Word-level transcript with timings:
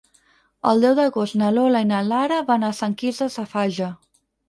El 0.71 0.81
deu 0.85 0.95
d'agost 0.99 1.37
na 1.43 1.51
Lola 1.59 1.83
i 1.85 1.89
na 1.91 2.01
Lara 2.09 2.43
van 2.51 2.69
a 2.69 2.75
Sant 2.83 2.99
Quirze 3.05 3.33
Safaja. 3.39 3.97